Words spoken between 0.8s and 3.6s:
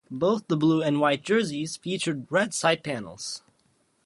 and white jerseys featured red side panels.